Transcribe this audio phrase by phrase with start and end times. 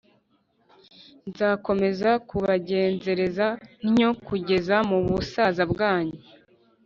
[1.29, 3.47] nzakomeza kubagenzereza
[3.91, 6.17] ntyo kugeza mu busaza bwanyu,